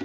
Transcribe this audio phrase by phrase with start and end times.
[0.00, 0.04] เม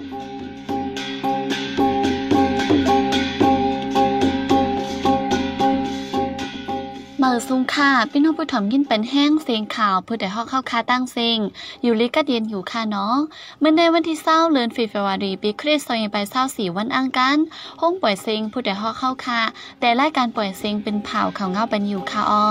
[7.28, 11.38] ือซุงค่ะพี่น้องผู้ถ่อมยินเป็นแห้งเสียงข่าวเพื่อแต่ฮอกเข้าคาตั้งเซง
[11.82, 13.16] อยู่ลิกะเดียนอยู่ค่ะเนาะ
[13.60, 17.38] เมื่อในวันที่เศร้าเลือนฟีฟวารีปีคริสต์ศักราชไปเศร้าสี่วันอังกัน
[17.80, 19.40] ห้องปล่อยเซงผู้แต่ฮอกเข้าคา
[19.80, 22.46] แต่รายการปล่อยเซงเป็นเผาข่าวเงาเป็นอยู่ค่ะอ้อ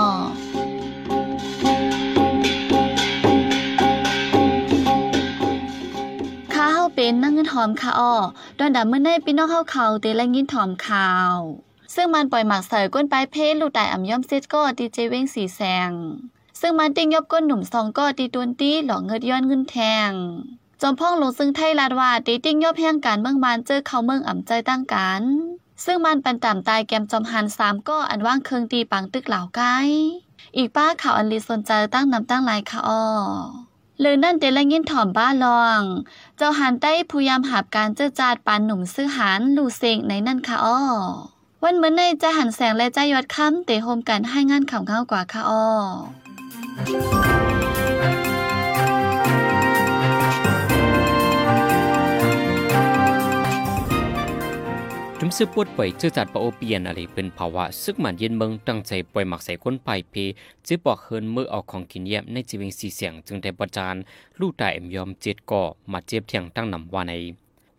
[7.06, 8.14] เป็นนั่งเงินหอมค่ะอ้อ
[8.58, 11.34] ดอนดำเมื่อในพี่น้องเข้าเขาเตละยินหอมข่าว
[11.94, 15.90] ซึ่งมันปล่อยหมากเสยก้นปลายเพศลูกตายอ่ำย่อมเซตก็ดีเจเว้งสีแสง
[16.60, 19.76] ซึ่งมันติ้งยบก้นหนุ่มสองก็ตีตวนตี้หลอกเงินย้อนเงินแท
[20.08, 20.10] ง
[20.80, 25.22] จอมพ่องลงซึ่งไทยลาดว่าตีติ้งยบแห่งการเมืองบานเจอเขาเมืองอ่ำใจตั้งกัน
[25.84, 29.60] ซึ่งมันเปันต่ำตายแกมจอมหันสามก็อันว่างเคืองตีปังตึกเหล่าไก
[30.56, 33.02] อีกป้าข่าวอันลีสนใจตั้งนำตั้งลายค่ะอ้อ
[34.04, 35.82] ลยนั่นเตละยินถอมบ้าลอง
[36.36, 40.80] เจ้าหันใต้พยายามหาบการเจอจาดปานหนุ่มซื้อหานลูเซงในนั่นค่ะอ้อ
[41.62, 45.64] วันเหมือนในจะหันแสงและใจยอดค่ำเตะโฮมกันให้งานข่าวเข้ากว่าค่ะอ้อ
[55.20, 60.14] จุมซื้อปวดป่วยเจอจัดปะโอเปียนอะไรเป็นภาวะซึกหมันเย็นเมืองตั้งใจปล่อยหมักใส่คนไปเพ
[60.66, 63.94] จื้อบอกเฮินมื่ออาของกินเยี่ยมในจีวิงสีเสียงจึงได้ประจาน
[64.40, 67.14] ลูกตายเอ็มยอมเจ็ดก่อมาเจ็บเทียงตั้งนำว่าใน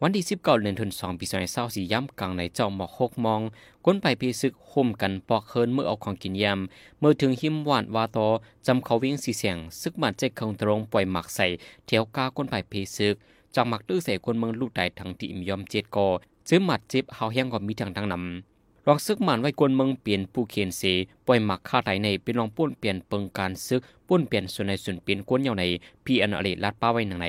[0.02, 1.25] วันที่19เดือนธันวาคมปี
[1.59, 3.41] 2024ย่ำกลางในเจ้าหมอกหกมอง
[3.85, 8.27] ก้นไปพีซึกห่มกันปอกเฮินเมื่อเอาของกินยำเมื่อถึงหิมหวานวาตอ
[8.67, 11.47] จำเขาวิ่งสีเสียง ซึกมันใจคงตรงปล่อยหมักใส่
[11.85, 13.15] เที่ยวก้าก้นไปพีซึก
[13.55, 16.08] จากหมักตื้อใส่คนเมืองลูกใดทั้งที่อิมยอมเจ็ดกอ
[16.47, 20.83] ซื้อหมัดจ็บเฮาแห้งก็มีทางทั้งนำลองซึกมันไว้กวนเมืองเปลี่ยนผู้เขียนเส
[21.27, 25.63] ปล่อยหมักฆ่าไทยในเป็นลองป้วนเปลี่ยนเปิงการซึกป้วนเปลี่ยนส่วนในส่วนเปลี่ยนกวนเยาใน
[26.05, 27.27] พี่อันอเลลัดป้าไว้หนังใน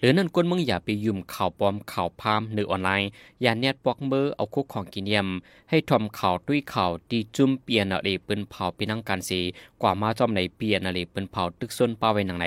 [0.00, 3.08] หรือนั่นกวนเมึงอย่าไปยุ่มข่าวปลอมข่าวพามหรือออนไลน์
[3.42, 9.40] อย่าเน็ตปอกเบอร์เอาคุกของกินย่ำให้ทอมข่าวด้วยข่าวดีจุ่มเปลี่ยนอะไรปืนเผาเป็นนังการสี
[9.82, 12.46] กว่ามาจอมในเปลี่ยนอะไรปืนเผาตึกส่วนป้าไว้หนังใน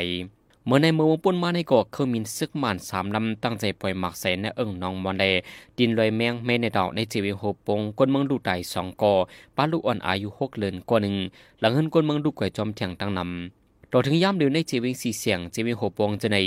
[0.67, 5.23] เมื่อในเมืองปุ่นมาในก่อเคยมีซึกมันสามลำตั้งใจปล่อยหมักใส่ในเอิงนองมอนเด
[5.77, 9.13] ดินลอยแมงแม่ในดอกในจีวิโฮปงก้นเมืองดูไตสองก่อ
[9.55, 11.15] ป้าลูกอ่อนอายุหกเลือนกว่าหนึ่ง
[11.59, 16.37] หลังเฮินก้นเมืองดูก่อยจอมเถียงตั้งนำต่อถึงย่ำเดียวในจีวิงสีเสียงจีวิงโหปงจะใน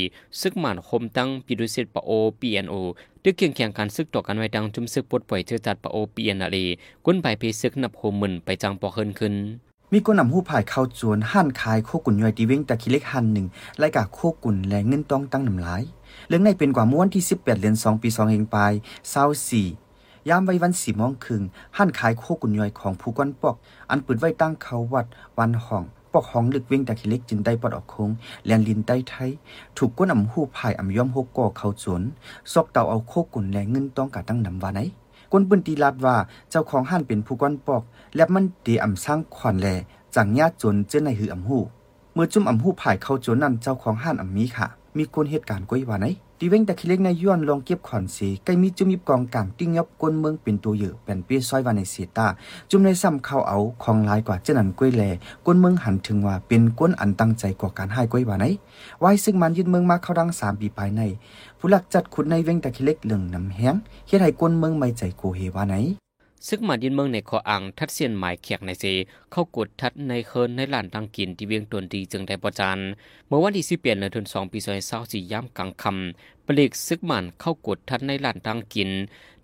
[0.40, 2.74] ซึกหมันคมตั้งปีดุสิตปะโอปีเอ็นโอ
[3.22, 6.64] ด้วยเคียงแข่งการซึกต่อกันไว้ดังจุมซึกปลดปล่อยเจอจัดปะโอปีเอ็นอารี
[7.06, 9.34] ก้นไปเพซึกนับโฮมึนไปจังปอเฮินขึ้น
[9.92, 13.46] มีคนนำหู้ผายเข้าจวนหั่นขายโคกุ่นย่อยตีเว้งตะคิเล็กหันหนึ่ง
[13.78, 15.82] ไล่กาโคกุ่นแลเงินต้องตั้งนำหลาย
[16.28, 18.72] เรื่องในเป็นกว่าม้วนที่ 18เดือน2 ปี 2เฮงปลาย
[19.50, 21.42] 24ยามไว้วันสี่โมงครึ่ง
[21.76, 23.56] หั่นขายโคกุ่นย่อยของผู้ก้อนปอก
[23.90, 25.06] อันปืดไว้ตั้งเขาวัด
[25.38, 28.10] วันห้องปอกห้องลึกเว้งตะคิเล็กจึงได้ปลดออกคง
[28.46, 29.30] แลนลินใต้ไทย
[29.76, 32.02] ถูกก้นอำหู้ผายอำย่อมหกก่อเขาจวน
[32.52, 34.80] ซอกเตาเอาโคกุ่นแลเงินต้องกะตั้งนำว่าไหน
[35.32, 36.16] ก้นปืนตีลาดว่า
[36.50, 37.82] เจ้าของห้านเป็นผู้ก้อนปอก
[38.16, 39.68] และมันเดีอำสร้างขวัญแล
[40.14, 41.58] จังญาติจนเจ้าในหืออำหู
[42.14, 44.66] เมื่อจุ่มอำหูผายเข้าจนนั่นเจ้าของห้านอำมีค่ะ
[44.96, 46.06] มีคนเหตุการณ์ก้อยว่าไหน
[46.40, 52.26] ดีเว้งแต่คิเล็กในย้อนลองเก็บขอนสีใกล้มีจุ่มยิบกองกลางติ้งยบก้นเมืองเป็นตัวเยอะเป็นเปี้ยซอยว่าในเสีตา
[52.70, 55.02] จุ่มในซ้ำเข้าเอาของลายกว่าเจ้านันก้อยแล
[55.46, 58.44] ก้นเมืองหันถึงว่าเป็นก้นอันตั้งใจก่อการให้ก้อยว่าไหน
[59.00, 61.00] ไว้ซึ่งมันยึดเมืองมาเข้าดังสามปีภายใน
[61.58, 63.76] ผู้หลักจัดขุดในเว้งแต่คิเล็กเหลืองน้ำแห้ง
[64.06, 65.74] เฮ็ดให้ก้นเมืองไม่ใจโกเฮว่าไหน
[66.46, 68.84] ซึกหมาดินเมืองในคออ่างทัดเสียนหมายแขกในเซ
[69.32, 72.78] เข้ากดทัดในเคินในลานตังกินที่เวียงตนดีจึงได้ประจาน
[73.26, 78.90] เมื่อวันที่สิบเปลี่ยนเดือนสองปีสองเศร้าสี่ย่ำกลางคำปลีกซึกมันเข้ากดทัดในลานตังกิน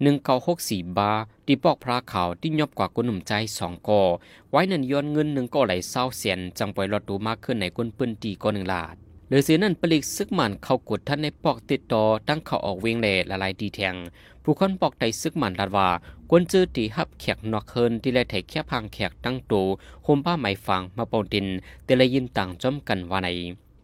[0.03, 1.13] หนึ่งเก้าหกสี่บา
[1.47, 4.03] ที่ปอกพระขาวที่ยอบกว่ากุนหนุ่มใจสองกอ
[4.51, 8.97] ไว้นันย้อนเงินหนึ่งก็ไหลเศร้าเสียนจังปล่อยรอดดูมากขึ้นในกุนปืนตีก็หนึ่งลาด
[9.37, 13.95] รือซื้อนั่นปลีกซึกหมันเข้ากดท่านในปอกติดต่อตั้งเขาออกเวียงเลละลายดีแทง
[14.43, 15.89] ผู้คนปอกไตซึกหมันลาดว่า
[16.31, 19.63] กวนจื้อตีฮับแขกนอกเคินที่แลไถแค่พังแขกตั้งตู
[20.05, 21.47] โฮมผ้าไหมฟังมาปองดิน
[21.85, 23.29] แต่ละยินต่างจอมกันว่าใน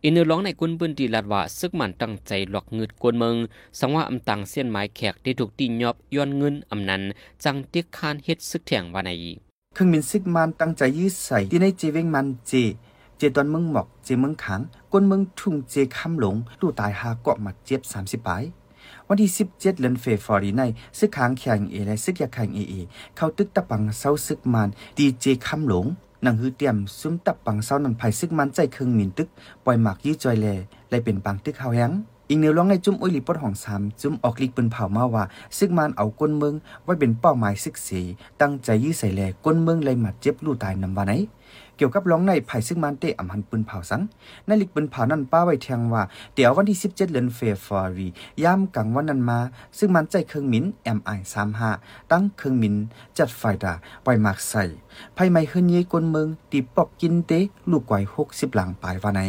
[0.05, 3.37] อินเนอร้องในกุนปืนตีลาดว่าซึกหมันตั้งใจหลอกเงิดกวนเมือง
[3.79, 7.03] สังว่าอำตังเส้นไม้แขกที่ถูกตียอบย้อนเงินอำนั้น
[7.45, 9.11] จังเตียกคานเฮ็ดซึกแถงว่าใน
[9.75, 12.53] เครื่องบินซิกมันตั้งใจยืดใส่ที่ในเจเวงมันเจ
[13.23, 14.61] เจตอนเมืองหมอกเจเมืองขัง
[14.93, 18.43] ก้นเมืองทุ่งเจคำหลงตู้ตายหาเกาะหมัดเจ็บ30ปลาย
[19.09, 20.63] วันที่ 17 เดือนเฟฟอรีใน
[20.99, 22.75] ซึกขางแข่งเอและซึกยาแข่งเอเอ
[23.17, 24.69] เข้าตึกตะปังเศร้าซึกมัน
[24.99, 25.87] ดีเจคำหลง
[26.23, 29.29] หนังฮือเตรียมซุ่มตับปังเศร้านันไผ่ซึกมันใจเครื่องมินตึก
[29.65, 30.47] ปล่อยหมากยื้อจอยแล
[30.91, 31.93] เลยเป็นปังตึกเฮาแฮง
[32.29, 35.25] อีกแนวร้องในจุ้มอุ้ยลีปดห้องสามจุ้มออกลีกปืนเผามาว่า
[35.59, 38.01] ซึกมันเอาก้นเมืองไว้เป็นเป้าหมายซึกสี
[38.41, 41.13] ตั้งใจยื้อใส่แลก้นเมืองเลยหมัดเจ็บลู่ตายนำว่าไหน
[41.81, 44.03] กี่ยวกับร้องในไผ่ซึ่งมันเตะอำหันปืนเผาสัง
[44.47, 46.03] ในลิกปืนเผานั้นป้าไว้แทงว่า
[46.35, 48.09] เดี๋ยววันที่ 17เดือนเฟบรุรี
[48.45, 49.39] ย่ำกลางวันนั้นมา
[49.79, 50.65] ซึ่งมันใจเครื่องมิน
[50.97, 51.19] MI
[51.65, 52.75] 35 ตั้งเครื่องมิน
[53.19, 53.73] จัดไฟดา
[54.05, 54.65] ปล่อยหมากใส่
[55.15, 57.33] ไผ่ไม่ขึ้นเยกวนเมืองตีปอกกินเต
[57.71, 57.95] ลูกไกว
[58.27, 59.23] 60หลังปลายว่าไหน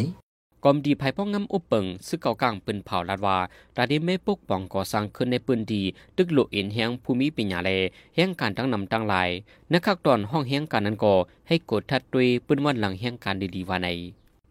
[0.64, 3.38] กอมดีภายป้องงำอุปเปิงซึ่งเก่ากลางปืนเผาลาดว่า
[3.76, 5.82] ตาดีไม่ปกป้องก่อสร้างขึ้นในปืนดี
[6.18, 7.70] ตึกโลเอ็นแหงภูมิปัญญาแล
[8.16, 9.30] แห่งการตั้งนำตั้งลาย
[9.72, 11.14] นักขักตอนห้องแห่งการนั้นก่อ
[11.48, 13.90] ให้กดทัดด้วยปืนวันหลังแห่งการดีๆว่าใน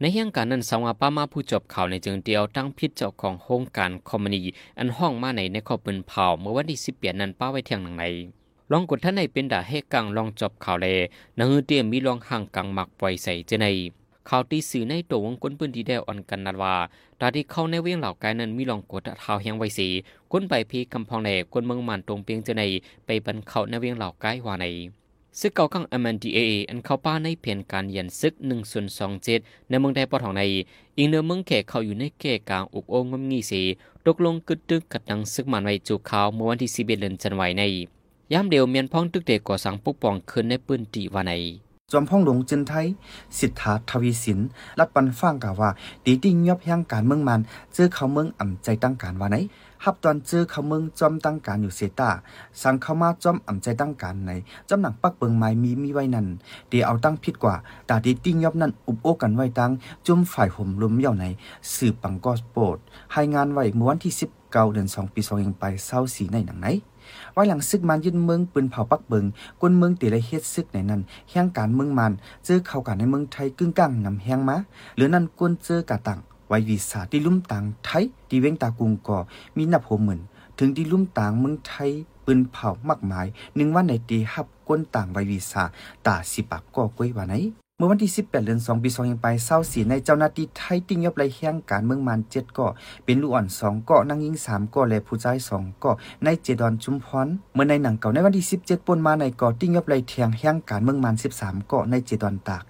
[0.00, 4.42] ในเหตุการนั้นสาวป้ามาผู้จบข่าวในจึงเดียวตั้งพิษเจ้าของโครงการคอมมานี
[4.78, 8.04] อันห้องมาในในขอบปืนเผาเมื่อวันที่สิบเปียนั้นป้าไว้เที่ยงหนังใน
[8.72, 10.86] ลองกดท่านในเป็นด่าให้กังลองจบข่าวเล
[11.38, 13.66] นังเตียมมีลองห่างกังหมักปล่อยใส่เจใน
[14.32, 16.74] ข่าวตีสื่อในตัววงก้นปืนดีแดอ่อนกันนัดว่า
[17.20, 19.88] ตาที่เข้าในเวียงเหล่ากายนั้นมีลองกดเท้าแหงไวสี
[20.32, 22.62] ก้นใบพีกำพองแหนก้นเมืองมันตรงเปียงเจใน
[23.06, 24.66] ไปบันเขาในเวียงเหล่ากายว่าใน
[25.40, 30.42] ซึกเก่ากัง MNDAA อันเข้าป้าในเพียนการยันซึกหนึ่งส่วนสองเจ็ดในเมืองใดปอทองใน
[30.98, 33.62] อีกเนื้อเมืองแขกเขาอยู่ในแก่กลางอุกโองงงีสี
[34.06, 37.62] ตกลงกึดตึกกัดดังซึกมันไว้จูขาวเมื่อวันที่สิบเอ็ดเดือนจันวายใน
[38.32, 41.32] ยามเดียวเมียนพ้องตึกเด็กก่อสังปกป้องขึ้นในปืนตีวาใน
[41.92, 42.86] จอมพ่องหลวงจินไทย
[43.38, 44.38] สิทธาทวีสิน
[44.78, 45.70] รัดปันฟังกล่าวว่า
[46.04, 47.40] ตีติ้งยอบย่างการเมืองมัน
[47.74, 49.36] เจอเขาเมืองอ่ำใจตั้งการว่าไหน
[49.84, 52.10] ฮับตอนเจอเขาเมืองจอมตั้งการอยู่เซตา
[52.62, 54.30] สั่งเข้ามาจอมอ่ำใจตั้งการใน
[54.68, 56.26] จอมหนังปักเบิงไม้มีมีไว้นั่น
[56.68, 57.54] เดี๋ยวเอาตั้งผิดกว่า
[57.88, 59.70] ตาตีติ้งยอบนั่นอุบโอกันไว้ตั้ง
[60.06, 61.24] จุ่มฝ่ายห่มลมเย่าใน
[61.74, 62.78] สืบปังกอสโปด
[63.12, 66.66] ให้งานไว้เมื่อวันที่19เก้าเดือน2ปี2เองไปเศร้าสีในหนังไหน
[67.32, 69.24] ไว้หลังซึกมันยึดเมืองปืนเผาปักเบิง
[69.60, 71.00] กวนเมืองตีไรเฮ็ดซึกในนั้น
[71.30, 72.12] แห่งการเมืองมัน
[72.44, 74.56] เจอเข้ากันในเมืองไทยกึ่งกลางนำแห่งมา
[74.96, 76.18] หรือนั่นกวนเจอกะตัง
[76.48, 79.18] ไว้วีซ่าที่ลุ่มต่างไทยที่เว้งตากุงก่อ
[79.56, 80.20] มีนับหัวหมื่น
[80.58, 81.90] ถึงที่ลุ่มต่างเมืองไทย
[82.24, 83.26] ปืนเผามากมาย
[83.56, 85.62] หนึ่งวันในตีฮับก้นต่างไว้วีซ่า
[86.06, 87.34] ตาสิปักก่อกล้วยว่าไหน
[87.82, 92.66] มื่อวันที่ 18 เดือน 2 ปี2ยังไปเศร้าสีในเจ้าหน้าที่ไทยติ้งยบไรแห่งการเมืองมันเจ็ดก่อ
[93.04, 95.92] เป็นลูกอ่อน2ก่อนั่งยิง3ก่อและผู้ชาย2ก่อ
[96.24, 102.64] ในเจดอนชุมพรเมื่อในหนังเก่าในวันที่ 17ปนมาในก่อติ้งยบไรเทียงแห่งการเมืองมัน 13ก่อในเจดอนตาก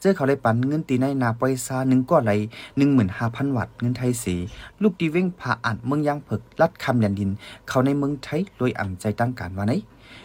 [0.00, 2.32] เจอเขาเลยปันเงินตีในนาปอยซาหนึ่งก่อไหล
[2.78, 4.34] หนึ่งหมื่นห้าพันวัตต์เงินไทยสี
[4.82, 7.30] ลูกดีเว้งผ่าอ่านเมืองยางเผิกลัดคำยันดิน
[7.68, 9.74] เขาในเมืองไทยโดยอ่ำใจตั้งการว่าไหน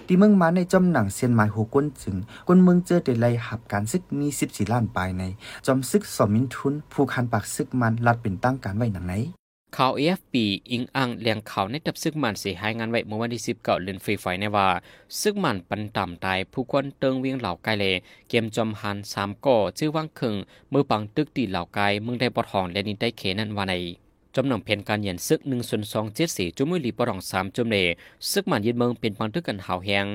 [0.08, 2.16] ที่เมืองมาในจอมหนังเซียนหมายหัวก้นจึง
[2.48, 5.24] ก้นเมืองเจอเดลัยหับการซึกมีสิบสี่ล้านปลายใน
[5.66, 9.16] จอมซึกสมินทุน ผู้คันปากซึกมันลัดเป็นตั้งการไว้หนังไหน
[9.78, 10.36] ข่าว AFP
[10.72, 14.68] อิงอังเลียงข่าวในตับซึกมันเสียหายงานไว้เมื่อวันที่สิบเก้าเดือนฟีไฟในว่า
[15.22, 17.86] ซึกมันปันต่ำตายผู้คนเติงเวียงเหล่าไกลเล
[18.30, 20.36] เกมจอมหันสามก่อชื่อว่างเคิง
[20.74, 23.74] มือปังตึกตีเหล่าไกลเมืองได้ปอทองและนินได้เขนันวาใน
[24.36, 27.78] จำนวนเพนการเย็นซึกหนึ่งส่วนสองเจ็ดสี่จุ่มมือหลีปรองสามจุ่มเล
[28.32, 30.06] ซึกมันยืนเมืองเป็นพังทึกกันหาวแหง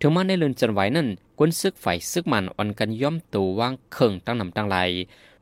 [0.00, 4.76] ถึงมาในเรือนจันไหวนั่นกวนซึกไฟซึกมันอ่อนกันย่อมตัวว่างเคิงตั้งนำตั้งไหล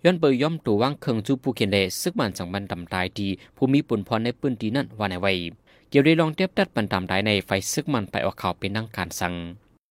[0.04, 5.32] ย้อนเบยย่อมตัวว่างเคิงจูปูเขียนเลซึกมันจังบันดำตายดีผู้มีปุ่นพรในปืนดีนั่นว่าในไว้
[5.88, 9.34] เกี่ยวได้ลองเทียบตัดบันดำได้ในไฟซึกมันไปออกข่าวเป็นนั่งการสั่ง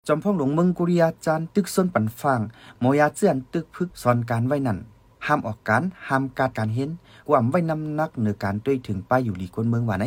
[0.07, 2.41] จอมพ่อหลวงเมืองกุริยาจารย์ตึกส้นปันฟัง
[2.81, 4.79] โมยาเจือนตึกพึกสอนการไว้นั่น
[5.27, 6.91] ห้ามออกการห้ามการการเห็น
[7.29, 10.05] กว่ามไว้นำนักเหนือการด้วยถึงป้ายอยู่หลีคนเมืองว่าไหน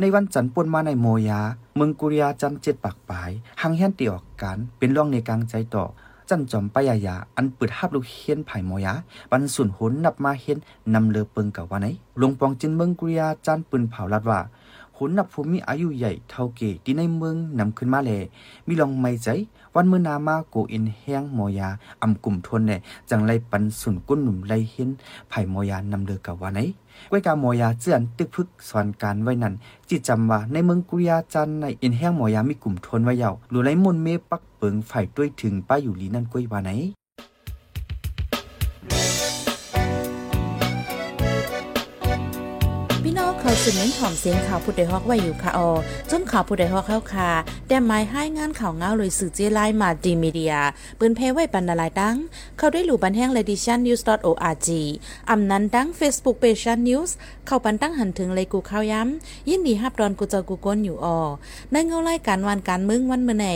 [0.00, 1.40] ในวันจันทร์ปนมาในโมยา
[1.76, 3.30] เมืองกุริยาจันเจ็ดปากปลาย
[3.62, 5.84] หังเฮียนตีออกการเป็นร่องในกลางใจต่อ
[6.28, 8.92] จันจอมปายายา อันเปิดฮับลูกเฮียนไผ่โมยา
[9.30, 10.58] ปันสุนหนนับมาเฮียน
[10.94, 11.86] นำเลอเปิงกับว่าไหน
[12.18, 14.40] หลวงปองจินเมืองกุริยาจันปืนเผาลัดว่า
[15.02, 18.10] ขุนนับภูมิอายุใหญ่เท่าเกที่ในเมืองนำขึ้นมาแล
[18.66, 19.28] มีลองไม่ใจ
[19.74, 21.68] วันเมื่อนามาโกอินแห้งมอยา
[22.02, 22.76] อำกลุ่มทนแน่
[23.10, 24.88] จังไรปันสุนกุ้นหนุ่มไรเห็น
[25.28, 26.60] ไผ่มอยานำเลือกกับว่าไหน
[27.10, 29.54] ก้วยกามอยาเจือนตึกพึกสอนการไว้นั้น
[29.88, 36.70] จิตจำว่าในเมืองกุรยาจันในอินแห้งมอยามีกลุ่มทนไว้เยาหรือไรมนเมปักเปิงไฟด้วยถึงป้าอยู่ลีนั่นก้วยว่าไหน
[43.64, 45.70] สืบเน้นถ่อมเสียงข่าวผู้ใดฮอกไว้อยู่ค่ะออ
[46.10, 47.30] จนข่าวผู้ใดฮอกเข้าค่ะ
[47.68, 50.54] แต่หมายให้งานข่าวเงาเลยสื่อเจไลมาดีมีเดีย
[50.98, 52.16] ปืนเพไว้บรรณาลายดัง
[52.58, 54.68] เข้าได้หลู่บันแห้ง ledition news org
[55.30, 57.10] อำนั้นดัง Facebook page news
[57.46, 61.18] เข้าปันตั้งหันถึงเลยกูข้าวย้ำ ยินดีฮับดอนกูเจอกูก้นอยู่ออ
[61.72, 63.46] ในเงาไล่การวันการมึงวันเมื่อไหน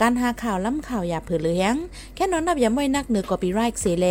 [0.00, 1.74] การหาข่าวล้ำข่าวอย่าเผือเลี้ยง
[2.14, 4.06] แค่นอนนับย้ำไว้นักเหนือกอปีไรค์เสเล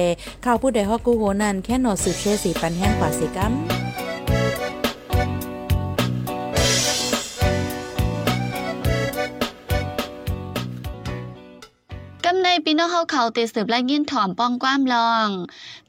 [0.46, 3.83] ข่าวผู้ใดฮอกกูโหนันแค่นอสืบเชื่อสีปันแห้งกว่าสิกัม
[12.66, 15.28] ปีน้องเฮาเขาเตสืบและยินถ่อมป้องความลอง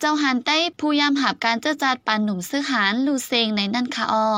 [0.01, 4.29] เจ้าหันใต้ผู้ยามหับการเจ้าจัดปันหนุ่มซื้อหานลูเซงในนั่นค่ะอ้อ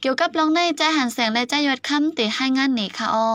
[0.00, 3.30] เกี่ยวกับลองในใจหันแสงและใจยอดคำเตให้งานเนี้ค่ะอ้อ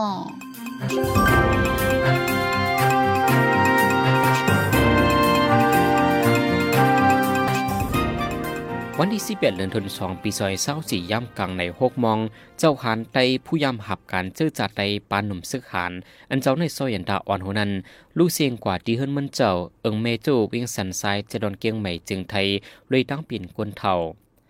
[9.00, 12.18] วันที่11เดือนธันวาคมปีซอยเศร้าสี่ย่ำกลางในหกมอง
[12.58, 15.92] เจ้าหานไตผู้ย่ำหับการเจอจัดไตปานหนุ่มซึกหาน
[16.30, 17.70] อันเจ้าในซอยยันดาอ่อนหัวนั้น
[18.18, 19.50] ลูกเสียงกว่าที่เฮิรนมันเจ้า
[19.82, 22.46] เอิงเมจูวิ่งสันซ้ายจะโดนเกียงใหม่จึงไทย
[22.88, 23.94] เลยตั้งปิ่นกวนเท่า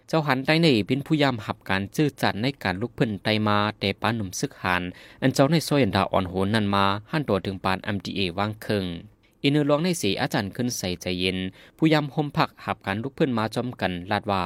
[0.09, 4.83] เจ้าหันไตในเป็นผู้ย่ำหับการเจอจัดในการลุกเพิ่นไตมาแต่ปานหนุ่มซึกหาน
[5.23, 8.87] อันเจ้าในซอยยันดาอ่อนหัวนั้นมาหันตัวถึงปานอัมดีเอวางเคิง
[9.47, 11.39] อินเนอร์ร้องในสีอาจารย์ขึ้นใส่ใจเย็น
[11.79, 14.45] ผู้ยำหมผักหับการลุกเพิ่นมาจอมกันลาดว่า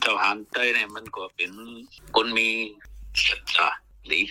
[0.00, 1.52] เจ้าหานเต้เนี่ยมันก็เป็น
[2.14, 2.48] คนมี
[3.26, 3.68] ศักดิ์ศา
[4.06, 4.24] หรือ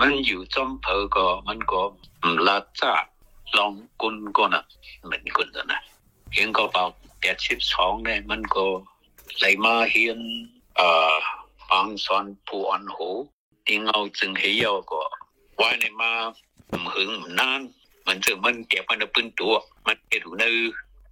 [0.00, 1.80] มันอยู่จอมเพอก็มันก็
[2.46, 2.94] ลาจ้า
[3.56, 4.62] ลองกุนก็นะ
[5.04, 5.80] เหมือนคนนะ
[6.30, 6.84] เพียงก็เปล่า
[7.20, 8.64] แปดสิบสองเนี่ยมันก็
[9.38, 10.20] ไหลมาเฮียน
[10.76, 11.14] เอ่อ
[11.68, 12.96] ฟังสอนผู้อ่อนโห
[13.66, 15.00] ที่เงาจึงเหี่ยวก็
[15.56, 16.12] ไว้ในมา
[16.94, 17.60] หึงนาน
[18.06, 19.54] มันจะมันเก็บมันปืนตัว
[19.86, 20.44] มันเห็นใน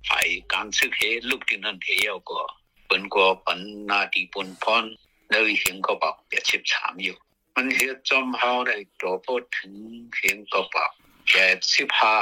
[0.09, 2.41] ฝ่ายการซึกเหลูกที่นั่นเหี่ยวก็
[2.87, 3.61] เปิ้นก็ปัน
[3.91, 4.85] นาดีปนพร
[5.31, 7.17] ในเห็นก็บอกเปียชิบสามอยู่
[7.55, 9.73] มันเฮ็ดจอมเฮาได้ตัวพูดถึง
[10.17, 10.91] เห็นก็บอก
[11.29, 12.17] แค่สิบห้า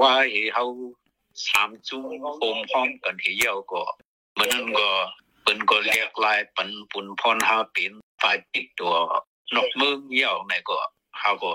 [0.00, 0.12] ว่า
[0.54, 0.64] เฮา
[1.46, 2.02] สามจุง
[2.38, 3.82] โฮมพร้อมกันเหี่ยวก็
[4.38, 4.88] มันนั่นก็
[5.42, 8.94] เปิ้นก็เรียกลายปันปุนพรหาป็นฝ่ายติดตัว
[9.54, 10.78] นกมืองเหี่ยวในก็
[11.18, 11.52] เฮาก็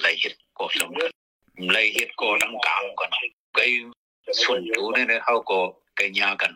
[0.00, 1.10] เลเฮ็ดก็สำคัญ
[1.72, 3.10] เลยเฮ็ดก็ดังกลางกัน
[3.56, 3.64] ก็
[4.42, 5.60] ส่วนตัวเนี่ยเฮาก็
[5.98, 6.50] ก็ยากัน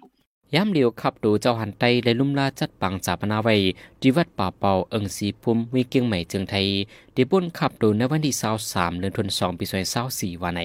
[0.54, 3.56] ย้ำเดียวขับดูเจ้าหันไตและลุ่มลาจัดปังจาปนาไว้
[4.00, 6.66] ที่วัดป่าเป่าเอิงสีพุ่มวิเกียงใหม่เจียงไทย
[7.14, 8.34] ที่บุญขับดูในวันที่
[8.66, 9.64] 23เดือนธันวาคมปี
[10.04, 10.62] 2024วันใน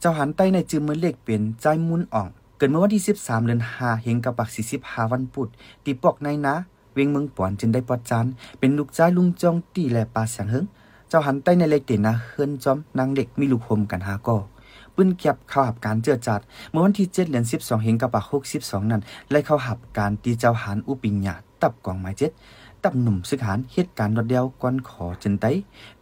[0.00, 4.48] เจ้าหันใต้ในจืมมือเลขเป็นใจายมุนอ่อง เกิดเมื่อวันที่ 13เดือน5เฮงกับปัก
[4.80, 5.48] 45วันพุธ
[5.84, 6.54] ตีปอกในนะ
[6.94, 8.26] เวงเมืองปอนจึงได้ปอดจาน
[8.58, 10.64] เป็นลูกจ้ายลุงจองตีและปลาเสียงเฮิง
[11.12, 14.36] เจ้าหันใต้ในเล็กเด่นนะเฮิรนจอมนางเด็กมีลูกโฮมกันหาก็
[14.94, 16.40] ปื้นเก็บเข้าหับการเจือจัด
[16.70, 22.30] เมื่อวันที่เจ็ดเดือน12เฮงกับปักสิบสองนั้นไล่เข้าหับการตีเจ้าหันอุปิญญาตับกองไม้เจ็ด
[22.84, 25.46] ตับหนุ่มซึกหานเหตุการณ์รถเดียวก้อนขอจนไต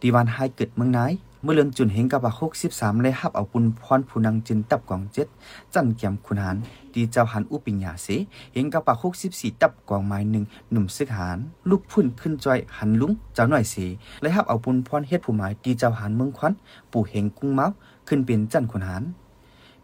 [0.00, 1.12] ตีวันไฮเกิดเมืองนาย
[1.42, 2.32] เมื่อเลือนจุนเฮงกับว่า
[2.66, 5.28] 63เลยหับเอาปุนพรผู้นังจินตับกองเจ็ด
[5.75, 6.56] จันเกียมคุณหาน
[6.94, 8.06] ตีเจ้าหันอุปิญญาเส
[8.52, 8.94] เฮงกับว่า
[9.26, 11.38] 64ตับกองไม้หนึ่งหนุ่มซึกหาน
[11.70, 13.76] ลูกพุ่นขึ้นจอยหันลุงเจ้าหน่อยเส
[14.20, 16.52] เลยหับเอาปุนพรเฮ็ดผู้หมายตีเจ้าหันเมืองควัน
[16.92, 17.66] ปู่เฮงกุ้งเมา
[18.09, 19.02] ขึ้นเป็นจันคุณหาน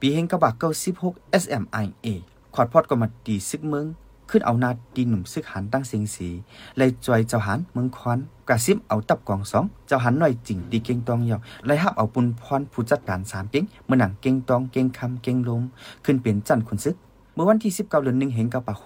[0.01, 0.51] ปีเฮงกับว่า
[0.97, 2.07] 96 SMIA
[2.55, 3.87] ขอดพอดก็มาตีซึกเมือง
[4.31, 6.29] ขึ้นเอานาดีหนุ่มซึกหันตั้งเสียงสี
[6.77, 8.19] เลยจอยเจ้าหันเมืองควัน
[8.49, 15.63] กระซิบเอาตับกองสองเจ้าหันหน่อยจริงดีเก่งตองเยาวเลยหับเอาปุนพรผู้จัดการสามเก่งเมื่อหนังเก่งตองเก่งคำเก่งลม
[16.05, 16.97] ขึ้นเป็นจันคุณซึก
[17.35, 18.77] เมื่อวันที่ 19เดือนหนึ่งเห็นกับปาก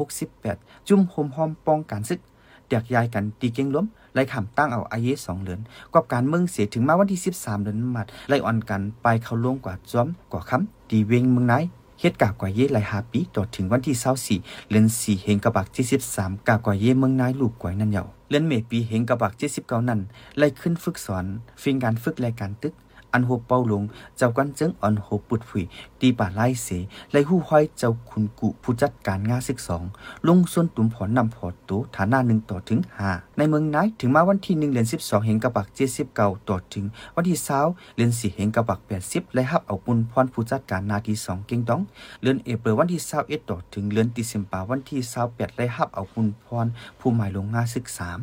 [0.41, 2.21] 68จุ่มโฮมหอมป้องการซึก
[2.67, 5.61] เดียกยายกันตีเก่งล้มไล่ขำตั้งเอาอาเยสองเหลือน
[5.95, 11.55] กอบการเมืองเสียถึงมาวันที่ 13เดือนมัดไล่อ่อนกันไปเขาล่วงกว่าจอมกว่าคำตีเวงเมืองไหน
[12.01, 13.97] เฮ็ดกากว่าเย่หล่หาปีต่อถึงวันที่
[14.35, 15.67] 24เดือน4เฮงกะบัก
[16.07, 20.01] 73กากว่าเย่เมืองนายลูกกวยนั่นเหยาเดือนเมปีเฮงกะบักที่19นั่น
[20.39, 21.25] ไล่ขึ้นฝึกสอน
[21.63, 22.75] ฟิงการฝึกรายการตึก
[23.13, 23.83] อันโหเป้าลง
[24.17, 25.65] เจ้ากันเจิงอ่อนโหปุดผุย
[26.01, 26.69] ตีป่าไล่เส
[27.13, 29.85] ไล่หู้ห้อยเจ้าคุณกุผู้จัดการงาศึกสอง
[30.29, 36.85] ลงส่วนตุ่มผอนนำพอโตฐานะหนึ่งต่อถึงห้าในเมืองนายถึงมาวันที่หนึ่งเดือนสิบสองเห็นกระบักเจ็ดสิบเก้าต่อถึง
[37.17, 37.61] วันที่เช้า
[37.97, 41.81] เดือนสี่เห็นกระบักแปดสิบและฮับเอาปุนพรผู้จัดการนาทีสองเก่งต้อง
[42.23, 46.67] เดือนเอเปรวันที่เช้าเอ็ดต่อถึงเดือนติเซมปาวันที่เช้าแปดและฮับเอาปุนพร
[46.99, 48.21] ผู้หมายลงงาศึกสาม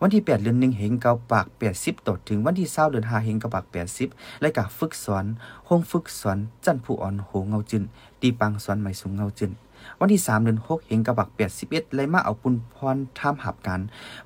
[0.00, 1.46] วันที่ 8 เดือนหนึ่งเฮงเกาปาก
[1.76, 3.64] 80ต่อถึงวันที่20เดือน5เฮงเกาปาก
[4.04, 5.24] 80และกะฝึกสอน
[5.68, 7.84] ห้องฝึกสอนจันผู้อ่อนโหเงาจึน
[8.20, 9.52] ตีปังสอนใหม่สูงเงาจึน
[10.00, 11.28] วันที่ 3 เดือน6เฮงเกาปาก
[11.62, 13.80] 81เลยมาเอาปุนพรท่ามหับกัน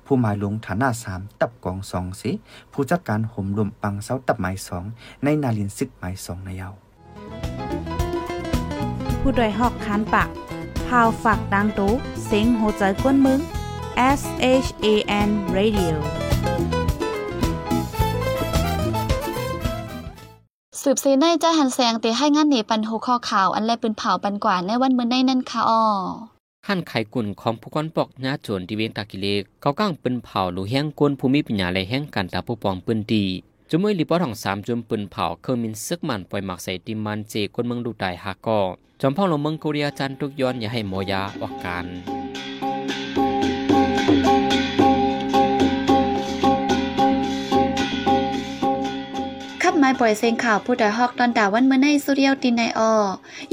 [0.05, 2.31] ผู้หมายลงฐานะ3ตับกอง2สิ
[2.73, 4.55] ผู้จัดการห่มลมปังเสาตับหมาย
[4.89, 6.73] 2ในนาลินซึกหมาย2ในยาว
[9.19, 10.29] ผู้ดยหอกคันปาก
[10.87, 11.91] พาวฝากดังตู้
[12.25, 13.41] เซ็งโหใจกวนมึง
[13.99, 14.21] S
[14.65, 14.87] H A
[15.27, 15.95] N Radio
[20.81, 25.83] สืบซีในใจหันแสงตีให้งานหนีปันโหคอข่าวอันแลปืนเผาปันกว่าในวันเมื่อในนั่นค่ะอ้อ
[26.67, 33.25] หั่นไข่กุ่นของผู้ก้อนปอกหน้าโจรที่เวียงตากิเลกเขาก้างปืนเผาหรือแห้งกวนภูมิปัญญาและแห้งการตาผู้ปองปืนดี
[33.69, 38.59] จุมวยรีปอร์ตของสามจุมปืนเผาเครื่องมินซึกมันปล่อยหมักใส่ติมันเจกวนเมืองดูไดฮากอ
[39.01, 41.79] จอมพ่อลงเมืองโคเรียจันทุกย้อนอย่าให้หมอยาออกกา
[49.99, 52.93] ปล่อยเสียงข่าวผู้ใดฮอกตอนดาวันเมื่อในสุเรียวตินในออ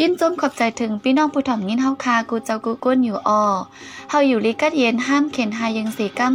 [0.01, 3.45] ยินจมขอบใจถึงพี่น้องผู้ถ่อมยินเฮาคากูเจ้ากูก้นอยู่ออ
[4.11, 6.35] เฮาอยู่ลิกัดเย็นห้ามเข็นหายังสีกั้ม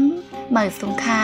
[0.50, 1.22] เหมือสุงคา